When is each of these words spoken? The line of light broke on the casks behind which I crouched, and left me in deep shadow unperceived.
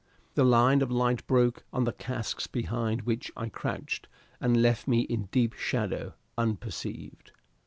The 0.33 0.43
line 0.43 0.81
of 0.81 0.89
light 0.89 1.27
broke 1.27 1.63
on 1.71 1.83
the 1.83 1.93
casks 1.93 2.47
behind 2.47 3.03
which 3.03 3.31
I 3.37 3.49
crouched, 3.49 4.07
and 4.39 4.59
left 4.59 4.87
me 4.87 5.01
in 5.01 5.25
deep 5.31 5.53
shadow 5.53 6.15
unperceived. 6.39 7.31